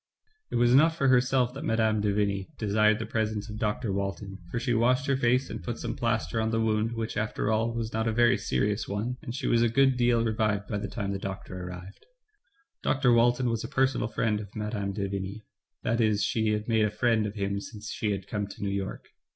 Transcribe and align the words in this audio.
*' 0.27 0.49
It 0.51 0.55
was 0.55 0.73
not 0.73 0.95
for 0.95 1.09
herself 1.09 1.53
that 1.53 1.63
Mme. 1.63 1.99
de 2.01 2.11
Vigny 2.11 2.47
desired 2.57 2.97
the 2.97 3.05
presence 3.05 3.47
of 3.51 3.59
Dr. 3.59 3.93
Walton, 3.93 4.39
for 4.49 4.59
she 4.59 4.73
washed 4.73 5.05
her 5.05 5.15
face, 5.15 5.47
and 5.47 5.63
put 5.63 5.77
some 5.77 5.95
plaster 5.95 6.41
on 6.41 6.49
the 6.49 6.59
wound, 6.59 6.93
which, 6.93 7.15
after 7.15 7.51
all, 7.51 7.71
was 7.71 7.93
not 7.93 8.07
a 8.07 8.11
very 8.11 8.35
serious 8.35 8.87
one, 8.87 9.17
and 9.21 9.35
she 9.35 9.45
was 9.45 9.61
a 9.61 9.69
good 9.69 9.97
deal 9.97 10.23
revived 10.25 10.67
by 10.67 10.79
the 10.79 10.87
time 10.87 11.11
the 11.11 11.19
doctor 11.19 11.67
arrived. 11.67 12.07
Dr. 12.81 13.13
Walton 13.13 13.47
was 13.47 13.63
a 13.63 13.67
personal 13.67 14.07
friend 14.07 14.39
of 14.39 14.49
Mme. 14.55 14.91
de 14.91 15.07
Vigny, 15.07 15.43
that 15.83 16.01
is 16.01 16.23
she 16.23 16.49
had 16.53 16.67
made 16.67 16.85
a 16.85 16.89
friend 16.89 17.27
of 17.27 17.35
him 17.35 17.59
since 17.61 17.91
she 17.91 18.09
had 18.09 18.25
come 18.27 18.47
to 18.47 18.63
New 18.63 18.71
York. 18.71 19.09